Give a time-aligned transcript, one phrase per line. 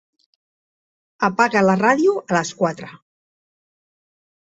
[1.27, 2.89] Apaga la ràdio a les quatre.